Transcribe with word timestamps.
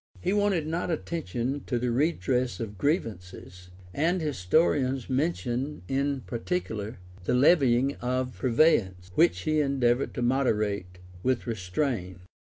He 0.19 0.33
wanted 0.33 0.65
not 0.65 0.89
attention 0.89 1.61
to 1.67 1.77
the 1.77 1.91
redress 1.91 2.59
of 2.59 2.79
grievances; 2.79 3.69
and 3.93 4.19
historians 4.19 5.11
mention 5.11 5.83
in 5.87 6.21
particular 6.21 6.97
the 7.25 7.35
levying 7.35 7.93
of 7.97 8.35
purveyance, 8.35 9.11
which 9.13 9.41
he 9.41 9.61
endeavored 9.61 10.15
to 10.15 10.23
moderate 10.23 10.97
and 11.23 11.45
restrain. 11.45 12.17